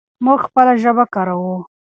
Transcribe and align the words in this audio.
موږ 0.25 0.39
خپله 0.47 0.73
ژبه 0.83 1.05
کاروو. 1.13 1.55